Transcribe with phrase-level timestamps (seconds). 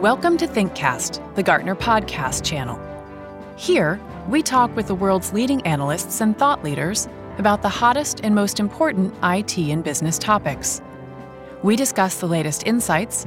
[0.00, 2.78] Welcome to ThinkCast, the Gartner podcast channel.
[3.56, 7.08] Here, we talk with the world's leading analysts and thought leaders
[7.38, 10.80] about the hottest and most important IT and business topics.
[11.64, 13.26] We discuss the latest insights,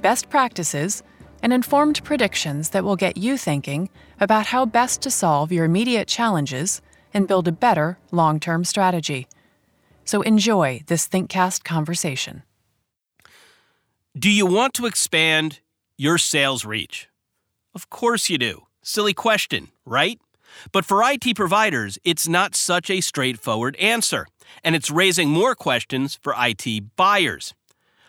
[0.00, 1.04] best practices,
[1.44, 3.88] and informed predictions that will get you thinking
[4.18, 6.82] about how best to solve your immediate challenges
[7.14, 9.28] and build a better long term strategy.
[10.04, 12.42] So enjoy this ThinkCast conversation.
[14.18, 15.60] Do you want to expand
[16.00, 17.10] your sales reach?
[17.74, 18.62] Of course you do.
[18.82, 20.18] Silly question, right?
[20.72, 24.26] But for IT providers, it's not such a straightforward answer,
[24.64, 27.52] and it's raising more questions for IT buyers.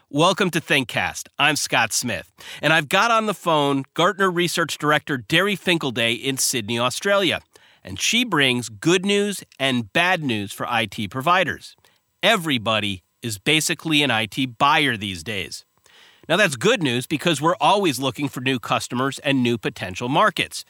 [0.09, 1.27] Welcome to ThinkCast.
[1.37, 6.37] I'm Scott Smith, and I've got on the phone Gartner Research Director Derry Finkeldey in
[6.37, 7.41] Sydney, Australia,
[7.83, 11.75] and she brings good news and bad news for IT providers.
[12.23, 15.65] Everybody is basically an IT buyer these days.
[16.29, 20.63] Now, that's good news because we're always looking for new customers and new potential markets.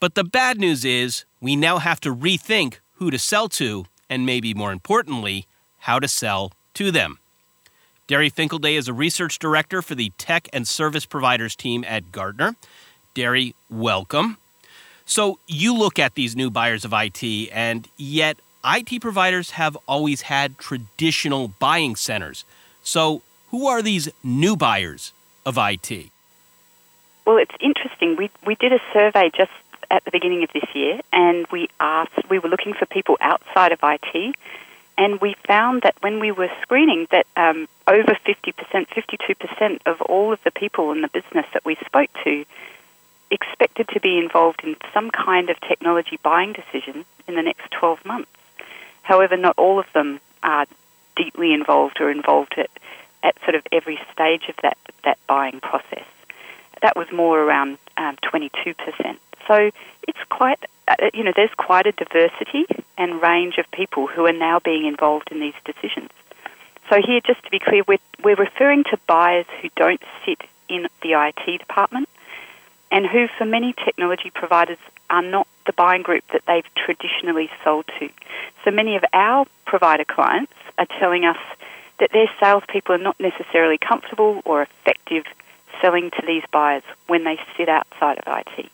[0.00, 4.26] But the bad news is we now have to rethink who to sell to, and
[4.26, 5.46] maybe more importantly,
[5.80, 7.18] how to sell to them.
[8.08, 12.56] Derry Finkeldey is a research director for the tech and service providers team at Gartner.
[13.14, 14.38] Derry, welcome.
[15.04, 20.22] So, you look at these new buyers of IT, and yet IT providers have always
[20.22, 22.44] had traditional buying centers.
[22.82, 23.22] So,
[23.56, 25.14] who are these new buyers
[25.46, 26.10] of IT?
[27.24, 28.16] Well, it's interesting.
[28.16, 29.50] We, we did a survey just
[29.90, 33.72] at the beginning of this year, and we asked, we were looking for people outside
[33.72, 34.34] of IT,
[34.98, 38.52] and we found that when we were screening, that um, over 50%,
[38.88, 42.44] 52% of all of the people in the business that we spoke to
[43.30, 48.04] expected to be involved in some kind of technology buying decision in the next 12
[48.04, 48.30] months.
[49.00, 50.66] However, not all of them are
[51.16, 52.70] deeply involved or involved at
[53.26, 56.04] at sort of every stage of that, that buying process.
[56.80, 58.74] That was more around um, 22%.
[59.48, 59.70] So
[60.06, 62.66] it's quite, uh, you know, there's quite a diversity
[62.96, 66.10] and range of people who are now being involved in these decisions.
[66.88, 70.86] So here, just to be clear, we're, we're referring to buyers who don't sit in
[71.02, 72.08] the IT department
[72.92, 74.78] and who, for many technology providers,
[75.10, 78.08] are not the buying group that they've traditionally sold to.
[78.64, 81.38] So many of our provider clients are telling us
[81.98, 85.24] that their salespeople are not necessarily comfortable or effective
[85.80, 88.70] selling to these buyers when they sit outside of IT.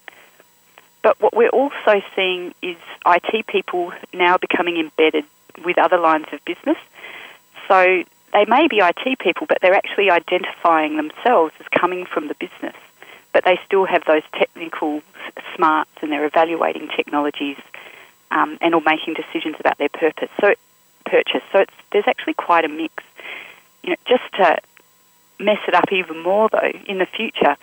[1.02, 5.24] But what we're also seeing is IT people now becoming embedded
[5.64, 6.78] with other lines of business.
[7.68, 12.34] So they may be IT people, but they're actually identifying themselves as coming from the
[12.34, 12.76] business.
[13.32, 15.02] But they still have those technical
[15.56, 17.56] smarts and they're evaluating technologies
[18.30, 20.28] um, and or making decisions about their purpose.
[20.40, 20.54] So
[21.04, 21.42] purchase.
[21.52, 23.02] So there's actually quite a mix
[23.82, 24.58] you know, just to
[25.38, 27.56] mess it up even more, though, in the future,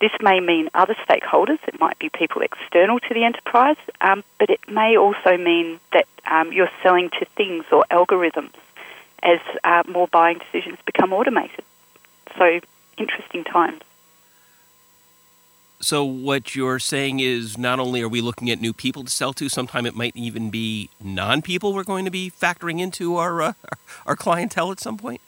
[0.00, 1.58] this may mean other stakeholders.
[1.66, 6.06] It might be people external to the enterprise, um, but it may also mean that
[6.30, 8.54] um, you're selling to things or algorithms
[9.22, 11.64] as uh, more buying decisions become automated.
[12.36, 12.60] So,
[12.98, 13.82] interesting times.
[15.78, 19.32] So, what you're saying is not only are we looking at new people to sell
[19.34, 23.40] to, sometime it might even be non people we're going to be factoring into our,
[23.42, 23.52] uh,
[24.06, 25.20] our clientele at some point?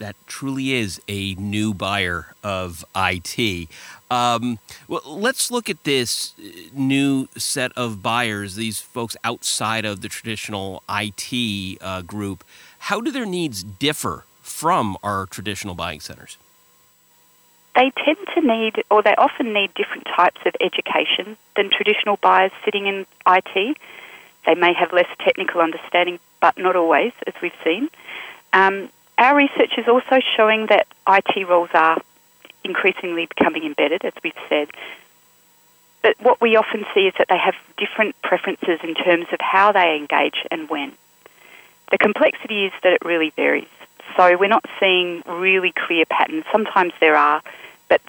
[0.00, 3.68] That truly is a new buyer of IT.
[4.10, 10.00] Um, well, let's look at this uh, new set of buyers, these folks outside of
[10.00, 12.44] the traditional IT uh, group.
[12.78, 16.38] How do their needs differ from our traditional buying centers?
[17.76, 22.52] They tend to need, or they often need, different types of education than traditional buyers
[22.64, 23.76] sitting in IT.
[24.46, 27.90] They may have less technical understanding, but not always, as we've seen.
[28.54, 28.88] Um,
[29.20, 32.00] our research is also showing that IT roles are
[32.64, 34.68] increasingly becoming embedded, as we've said.
[36.02, 39.72] But what we often see is that they have different preferences in terms of how
[39.72, 40.92] they engage and when.
[41.90, 43.68] The complexity is that it really varies.
[44.16, 46.44] So we're not seeing really clear patterns.
[46.50, 47.42] Sometimes there are,
[47.88, 48.00] but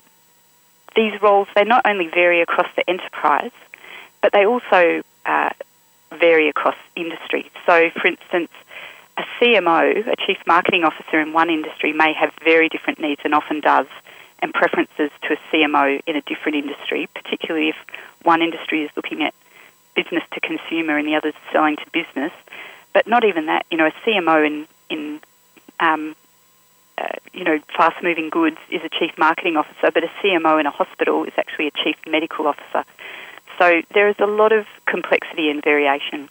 [0.95, 3.51] these roles, they not only vary across the enterprise,
[4.21, 5.49] but they also uh,
[6.11, 7.51] vary across industry.
[7.65, 8.51] So, for instance,
[9.21, 13.33] a CMO, a chief marketing officer in one industry, may have very different needs and
[13.33, 13.87] often does,
[14.39, 17.75] and preferences to a CMO in a different industry, particularly if
[18.23, 19.33] one industry is looking at
[19.95, 22.31] business to consumer and the other is selling to business.
[22.93, 25.19] But not even that, you know, a CMO in, in
[25.79, 26.15] um,
[26.97, 30.65] uh, you know, fast moving goods is a chief marketing officer, but a CMO in
[30.65, 32.83] a hospital is actually a chief medical officer.
[33.59, 36.29] So there is a lot of complexity and variation.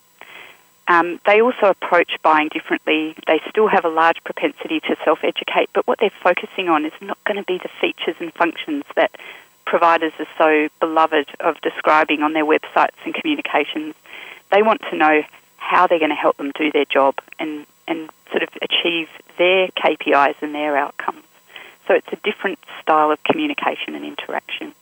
[0.90, 3.14] Um, they also approach buying differently.
[3.28, 6.92] They still have a large propensity to self educate, but what they're focusing on is
[7.00, 9.12] not going to be the features and functions that
[9.64, 13.94] providers are so beloved of describing on their websites and communications.
[14.50, 15.22] They want to know
[15.58, 19.08] how they're going to help them do their job and, and sort of achieve
[19.38, 21.22] their KPIs and their outcomes.
[21.86, 24.74] So it's a different style of communication and interaction.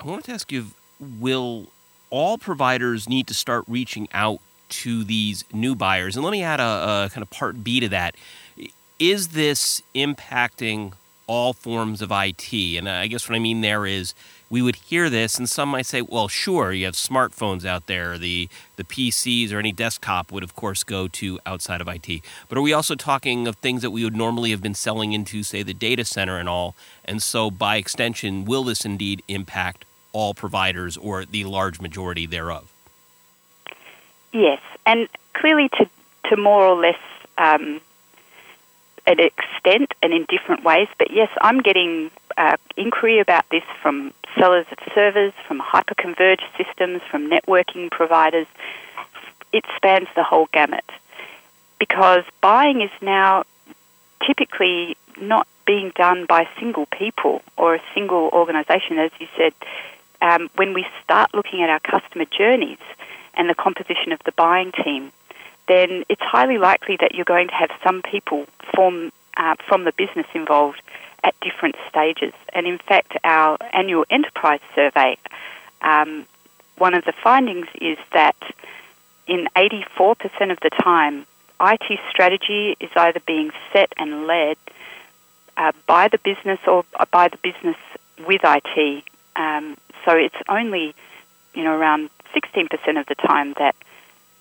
[0.00, 0.66] I wanted to ask you,
[0.98, 1.68] will
[2.14, 4.38] all providers need to start reaching out
[4.68, 6.14] to these new buyers?
[6.14, 8.14] And let me add a, a kind of part B to that.
[9.00, 10.92] Is this impacting
[11.26, 12.52] all forms of IT?
[12.52, 14.14] And I guess what I mean there is
[14.48, 18.16] we would hear this, and some might say, well, sure, you have smartphones out there.
[18.16, 22.22] The, the PCs or any desktop would, of course, go to outside of IT.
[22.48, 25.42] But are we also talking of things that we would normally have been selling into,
[25.42, 26.76] say, the data center and all?
[27.04, 29.83] And so, by extension, will this indeed impact
[30.14, 32.72] all providers or the large majority thereof?
[34.32, 35.88] Yes, and clearly to,
[36.30, 36.98] to more or less
[37.36, 37.80] um,
[39.06, 40.88] an extent and in different ways.
[40.98, 47.02] But yes, I'm getting uh, inquiry about this from sellers of servers, from hyperconverged systems,
[47.10, 48.46] from networking providers.
[49.52, 50.84] It spans the whole gamut
[51.78, 53.44] because buying is now
[54.26, 58.98] typically not being done by single people or a single organisation.
[58.98, 59.52] As you said,
[60.24, 62.78] um, when we start looking at our customer journeys
[63.34, 65.12] and the composition of the buying team,
[65.68, 69.92] then it's highly likely that you're going to have some people form uh, from the
[69.92, 70.80] business involved
[71.22, 72.32] at different stages.
[72.54, 75.18] And in fact, our annual enterprise survey,
[75.82, 76.26] um,
[76.78, 78.36] one of the findings is that
[79.26, 81.26] in 84% of the time,
[81.60, 84.56] IT strategy is either being set and led
[85.58, 87.76] uh, by the business or by the business
[88.26, 89.04] with IT.
[89.36, 90.94] Um, so it's only,
[91.54, 93.74] you know, around 16% of the time that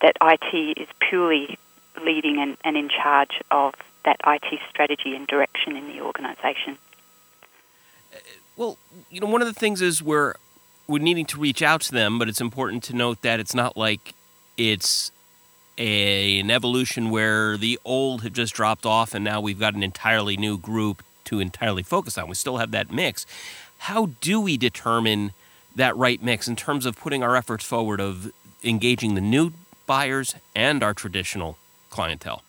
[0.01, 1.57] that IT is purely
[2.03, 3.73] leading and, and in charge of
[4.03, 6.77] that IT strategy and direction in the organisation.
[8.13, 8.17] Uh,
[8.57, 8.77] well,
[9.09, 10.35] you know, one of the things is we're
[10.87, 13.77] we're needing to reach out to them, but it's important to note that it's not
[13.77, 14.13] like
[14.57, 15.11] it's
[15.77, 19.83] a, an evolution where the old have just dropped off and now we've got an
[19.83, 22.27] entirely new group to entirely focus on.
[22.27, 23.25] We still have that mix.
[23.79, 25.31] How do we determine
[25.75, 28.31] that right mix in terms of putting our efforts forward of
[28.63, 29.51] engaging the new
[29.85, 31.57] buyers and our traditional
[31.89, 32.43] clientele?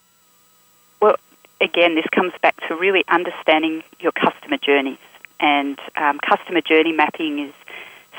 [1.00, 1.16] Well,
[1.60, 4.98] again, this comes back to really understanding your customer journeys.
[5.40, 7.52] And um, customer journey mapping is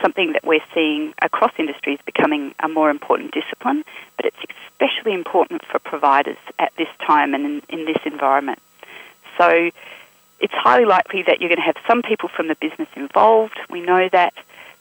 [0.02, 3.84] something that we're seeing across industries becoming a more important discipline,
[4.18, 4.38] but it's
[4.70, 8.60] especially important for providers at this time and in, in this environment.
[9.38, 9.72] So
[10.40, 13.58] it's highly likely that you're going to have some people from the business involved.
[13.70, 14.34] We know that.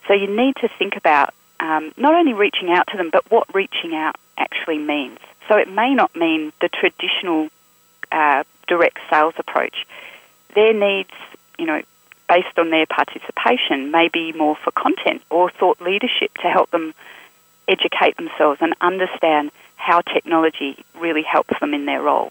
[0.06, 3.52] So you need to think about um, not only reaching out to them, but what
[3.54, 5.18] reaching out actually means.
[5.48, 7.48] So it may not mean the traditional
[8.12, 9.86] uh, direct sales approach.
[10.54, 11.10] Their needs,
[11.58, 11.82] you know,
[12.28, 16.94] based on their participation, may be more for content or thought leadership to help them
[17.68, 22.30] educate themselves and understand how technology really helps them in their role.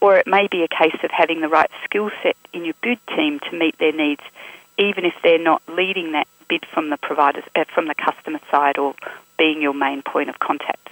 [0.00, 2.98] Or it may be a case of having the right skill set in your bid
[3.16, 4.22] team to meet their needs,
[4.78, 8.78] even if they're not leading that bid from the providers, uh, from the customer side,
[8.78, 8.94] or
[9.38, 10.88] being your main point of contact.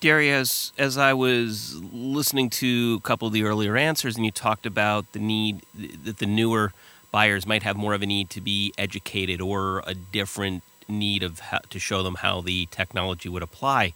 [0.00, 4.30] Gary, as as I was listening to a couple of the earlier answers, and you
[4.32, 6.72] talked about the need that the newer
[7.10, 11.40] buyers might have more of a need to be educated or a different need of
[11.40, 13.82] how, to show them how the technology would apply.
[13.82, 13.92] I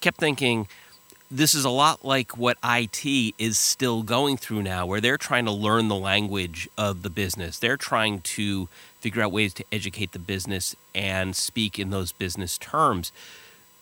[0.00, 0.66] kept thinking
[1.30, 5.44] this is a lot like what IT is still going through now, where they're trying
[5.46, 7.58] to learn the language of the business.
[7.58, 8.68] They're trying to
[9.00, 13.12] figure out ways to educate the business and speak in those business terms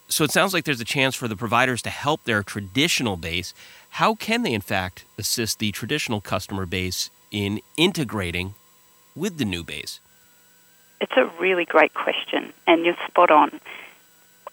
[0.08, 3.54] so it sounds like there's a chance for the providers to help their traditional base.
[3.90, 8.54] How can they, in fact, assist the traditional customer base in integrating
[9.16, 10.00] with the new base?
[11.00, 13.60] It's a really great question, and you're spot on.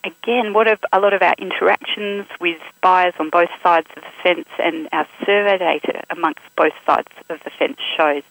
[0.04, 4.50] Again, what a lot of our interactions with buyers on both sides of the fence
[4.58, 8.24] and our survey data amongst both sides of the fence shows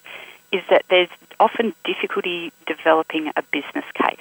[0.51, 1.09] is that there's
[1.39, 4.19] often difficulty developing a business case.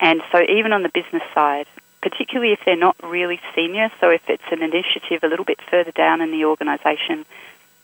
[0.00, 1.66] And so, even on the business side,
[2.08, 3.90] particularly if they're not really senior.
[4.00, 7.26] So if it's an initiative a little bit further down in the organisation,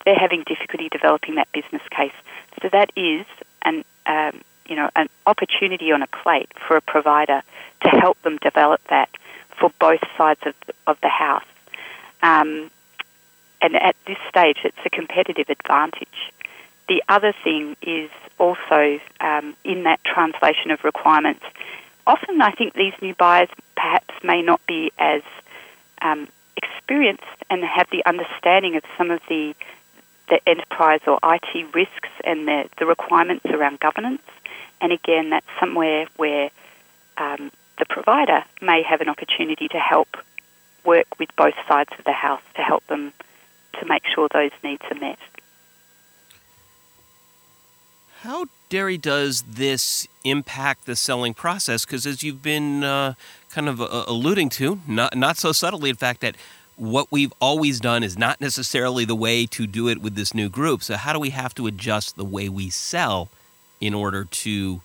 [0.05, 2.13] they're having difficulty developing that business case.
[2.61, 3.25] So that is
[3.63, 7.41] an um, you know an opportunity on a plate for a provider
[7.83, 9.09] to help them develop that
[9.59, 10.55] for both sides of
[10.87, 11.45] of the house.
[12.21, 12.71] Um,
[13.61, 16.33] and at this stage, it's a competitive advantage.
[16.89, 21.45] The other thing is also um, in that translation of requirements
[22.05, 25.21] often I think these new buyers perhaps may not be as
[26.01, 26.27] um,
[26.57, 29.55] experienced and have the understanding of some of the
[30.29, 34.21] the enterprise or IT risks and the, the requirements around governance.
[34.83, 36.51] And again, that's somewhere where
[37.17, 40.09] um, the provider may have an opportunity to help
[40.83, 43.13] work with both sides of the house to help them
[43.79, 45.17] to make sure those needs are met.
[48.23, 51.85] How, Derry, does this impact the selling process?
[51.85, 53.13] Because as you've been uh,
[53.51, 56.35] kind of uh, alluding to, not, not so subtly, in fact, that
[56.75, 60.49] what we've always done is not necessarily the way to do it with this new
[60.49, 60.83] group.
[60.83, 63.29] So, how do we have to adjust the way we sell
[63.83, 64.81] in order to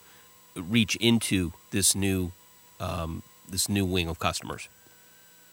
[0.57, 2.33] reach into this new
[2.81, 4.69] um, this new wing of customers?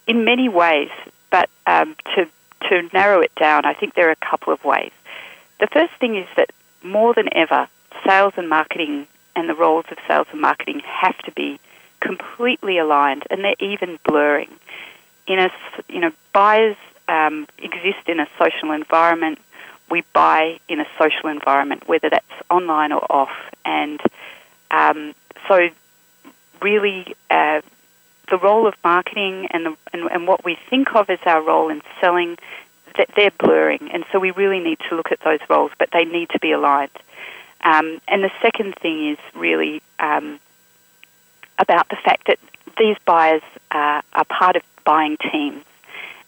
[0.08, 0.90] In many ways,
[1.30, 2.28] but um, to
[2.70, 4.92] to narrow it down, I think there are a couple of ways.
[5.60, 6.50] The first thing is that
[6.82, 7.68] more than ever,
[8.04, 11.60] sales and marketing and the roles of sales and marketing have to be
[12.00, 14.50] completely aligned, and they're even blurring.
[15.28, 15.52] In a,
[15.88, 19.38] you know, buyers um, exist in a social environment.
[19.90, 23.32] We buy in a social environment, whether that's online or off,
[23.64, 24.02] and
[24.72, 25.14] um,
[25.48, 25.70] so
[26.62, 27.62] really uh,
[28.30, 31.70] the role of marketing and, the, and, and what we think of as our role
[31.70, 32.38] in selling,
[33.16, 36.30] they're blurring, and so we really need to look at those roles, but they need
[36.30, 36.92] to be aligned.
[37.62, 40.40] Um, and the second thing is really um,
[41.60, 42.40] about the fact that
[42.78, 45.64] these buyers uh, are part of buying teams.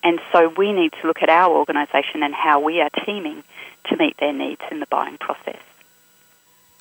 [0.08, 3.44] And so we need to look at our organisation and how we are teaming
[3.90, 5.60] to meet their needs in the buying process.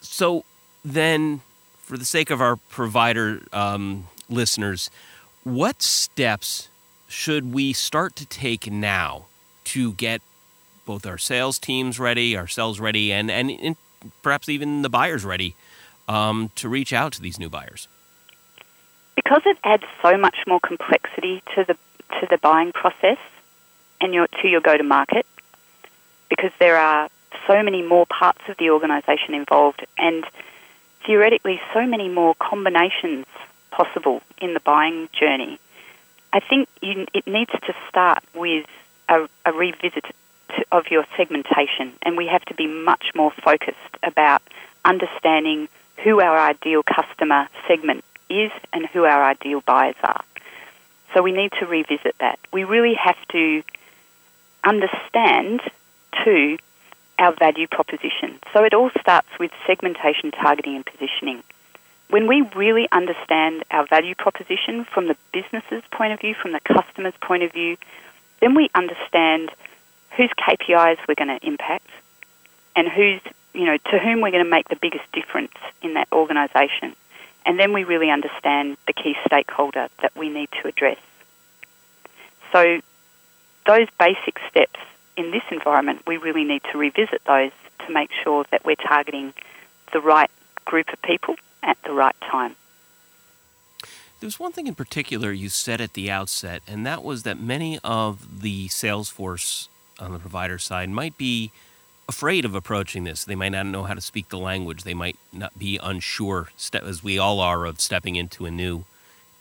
[0.01, 0.45] So
[0.85, 1.41] then,
[1.79, 4.91] for the sake of our provider um, listeners,
[5.43, 6.69] what steps
[7.09, 9.25] should we start to take now
[9.65, 10.23] to get
[10.85, 13.77] both our sales teams ready, ourselves ready, and, and, and
[14.23, 15.57] perhaps even the buyers ready
[16.07, 17.89] um, to reach out to these new buyers?
[19.17, 21.77] Because it adds so much more complexity to the
[22.21, 23.19] to the buying process
[24.01, 25.27] and your to your go to market,
[26.29, 27.09] because there are
[27.47, 30.25] so many more parts of the organisation involved, and
[31.07, 33.27] theoretically so many more combinations
[33.71, 35.59] possible in the buying journey.
[36.33, 38.67] I think you, it needs to start with
[39.09, 40.05] a, a revisit
[40.73, 44.43] of your segmentation, and we have to be much more focused about
[44.85, 45.69] understanding
[46.03, 50.25] who our ideal customer segment is and who our ideal buyers are.
[51.15, 52.39] So we need to revisit that.
[52.53, 53.63] We really have to
[54.65, 55.61] understand,
[56.25, 56.59] too,
[57.19, 58.39] our value proposition.
[58.53, 61.43] So it all starts with segmentation, targeting, and positioning.
[62.09, 66.61] When we really understand our value proposition from the business's point of view, from the
[66.61, 67.77] customer's point of view,
[68.41, 69.51] then we understand
[70.17, 71.89] whose KPIs we're going to impact
[72.77, 73.21] and who's,
[73.55, 76.95] you know, to whom we're going to make the biggest difference in that organisation.
[77.47, 80.99] And then we really understand the key stakeholder that we need to address.
[82.53, 82.81] So
[83.67, 84.81] those basic steps
[85.17, 87.53] in this environment, we really need to revisit those
[87.87, 89.33] to make sure that we're targeting
[89.93, 90.31] the right
[90.65, 92.57] group of people at the right time.
[94.21, 97.79] There's one thing in particular you said at the outset, and that was that many
[97.85, 99.69] of the sales force
[100.01, 101.53] on the provider side might be
[102.09, 103.25] afraid of approaching this.
[103.25, 104.85] They might not know how to speak the language.
[104.85, 108.85] They might not be unsure, as we all are, of stepping into a new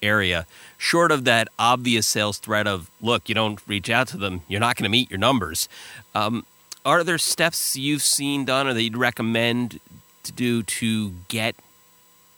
[0.02, 0.46] area.
[0.78, 4.60] Short of that obvious sales threat of, look, you don't reach out to them, you're
[4.60, 5.68] not going to meet your numbers.
[6.14, 6.46] Um,
[6.86, 9.80] are there steps you've seen done or that you'd recommend
[10.24, 11.56] to do to get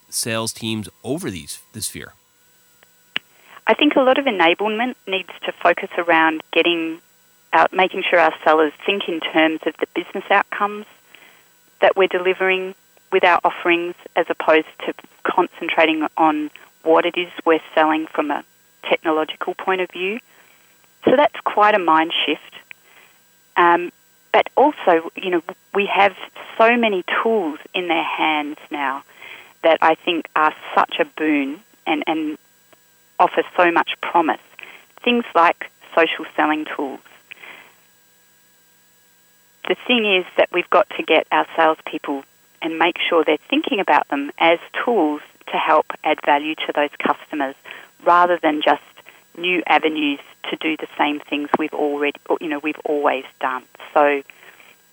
[0.09, 2.13] sales teams over these this fear?
[3.69, 7.01] I think a lot of enablement needs to focus around getting
[7.71, 10.85] making sure our sellers think in terms of the business outcomes
[11.81, 12.75] that we're delivering
[13.11, 16.49] with our offerings as opposed to concentrating on
[16.83, 18.43] what it is we're selling from a
[18.89, 20.19] technological point of view.
[21.05, 22.55] So that's quite a mind shift.
[23.55, 23.91] Um,
[24.31, 25.41] but also, you know,
[25.73, 26.15] we have
[26.57, 29.03] so many tools in their hands now
[29.63, 32.37] that I think are such a boon and, and
[33.19, 34.41] offer so much promise.
[35.03, 36.99] Things like social selling tools,
[39.67, 42.23] the thing is that we've got to get our salespeople
[42.61, 45.21] and make sure they're thinking about them as tools
[45.51, 47.55] to help add value to those customers
[48.05, 48.81] rather than just
[49.37, 50.19] new avenues
[50.49, 53.63] to do the same things we've already, you know, we've always done.
[53.93, 54.23] So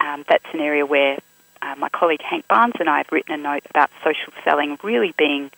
[0.01, 1.19] um, that's an area where
[1.63, 5.15] uh, my colleague Hank Barnes and I have written a note about social selling really
[5.17, 5.51] being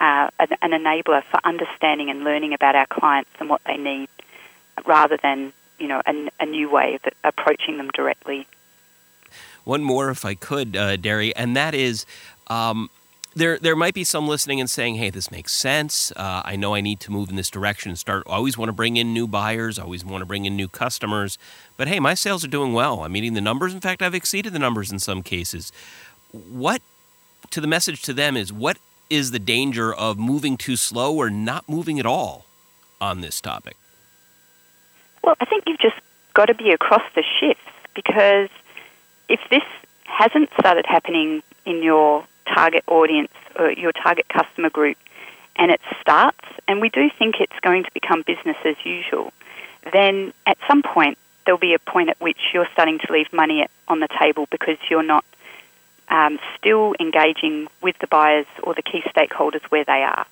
[0.00, 4.08] uh, an, an enabler for understanding and learning about our clients and what they need
[4.86, 8.46] rather than you know, a, a new way of approaching them directly.
[9.64, 12.06] One more, if I could, uh, Derry, and that is
[12.46, 12.88] um,
[13.36, 16.10] there there might be some listening and saying, "Hey, this makes sense.
[16.16, 18.22] Uh, I know I need to move in this direction and start.
[18.26, 19.78] I always want to bring in new buyers.
[19.78, 21.36] Always want to bring in new customers.
[21.76, 23.04] But hey, my sales are doing well.
[23.04, 23.74] I'm meeting the numbers.
[23.74, 25.70] In fact, I've exceeded the numbers in some cases.
[26.32, 26.80] What
[27.50, 28.78] to the message to them is what
[29.10, 32.46] is the danger of moving too slow or not moving at all
[33.00, 33.76] on this topic?
[35.22, 35.96] Well, I think you've just
[36.34, 37.62] got to be across the shifts
[37.94, 38.48] because
[39.28, 39.62] if this
[40.04, 44.96] hasn't started happening in your target audience or your target customer group
[45.56, 49.32] and it starts, and we do think it's going to become business as usual,
[49.92, 53.66] then at some point there'll be a point at which you're starting to leave money
[53.88, 55.24] on the table because you're not
[56.08, 60.26] um, still engaging with the buyers or the key stakeholders where they are.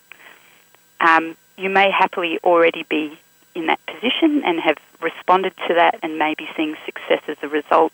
[1.01, 3.17] Um, you may happily already be
[3.55, 7.93] in that position and have responded to that and maybe seeing success as a result.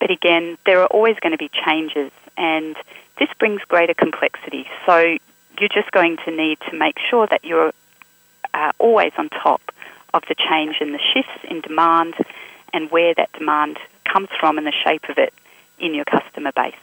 [0.00, 2.76] But again, there are always going to be changes, and
[3.18, 4.66] this brings greater complexity.
[4.86, 5.18] So
[5.58, 7.72] you're just going to need to make sure that you're
[8.54, 9.60] uh, always on top
[10.14, 12.14] of the change and the shifts in demand
[12.72, 13.78] and where that demand
[14.10, 15.32] comes from and the shape of it
[15.78, 16.74] in your customer base.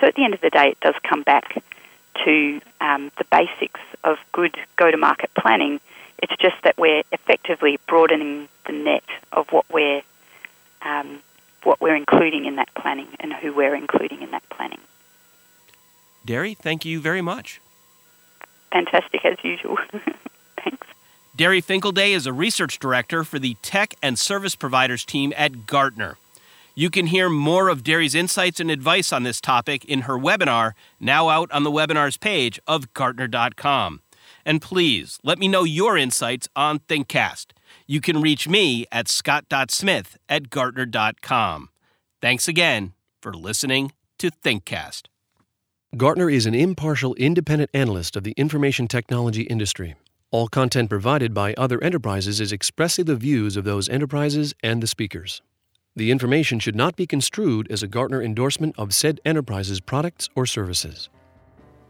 [0.00, 1.62] So at the end of the day, it does come back
[2.24, 5.80] to um, the basics of good go to market planning.
[6.22, 10.02] It's just that we're effectively broadening the net of what we're
[10.82, 11.20] um,
[11.62, 14.78] what we're including in that planning and who we're including in that planning.
[16.24, 17.60] Derry, thank you very much.
[18.72, 19.76] Fantastic as usual.
[20.62, 20.86] Thanks.
[21.34, 26.16] Derry Finkeldey is a research director for the tech and service providers team at Gartner.
[26.74, 30.72] You can hear more of Derry's insights and advice on this topic in her webinar,
[31.00, 34.00] now out on the webinars page of Gartner.com.
[34.46, 37.46] And please let me know your insights on ThinkCast.
[37.86, 41.68] You can reach me at scott.smith at Gartner.com.
[42.22, 45.08] Thanks again for listening to ThinkCast.
[45.96, 49.96] Gartner is an impartial, independent analyst of the information technology industry.
[50.30, 54.86] All content provided by other enterprises is expressly the views of those enterprises and the
[54.86, 55.42] speakers.
[55.96, 60.46] The information should not be construed as a Gartner endorsement of said enterprise's products or
[60.46, 61.08] services.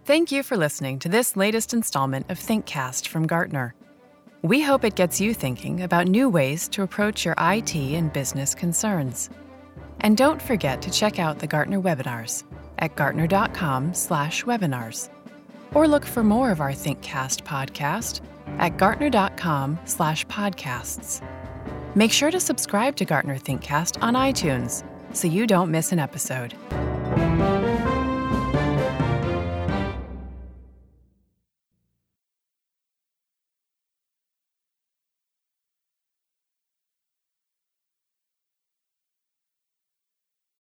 [0.07, 3.75] Thank you for listening to this latest installment of ThinkCast from Gartner.
[4.43, 8.55] We hope it gets you thinking about new ways to approach your IT and business
[8.55, 9.31] concerns.
[9.99, 12.45] And don't forget to check out the Gartner webinars
[12.79, 15.09] at gartner.com/webinars
[15.75, 18.21] or look for more of our ThinkCast podcast
[18.61, 21.21] at gartner.com/podcasts.
[21.97, 26.55] Make sure to subscribe to Gartner ThinkCast on iTunes so you don't miss an episode.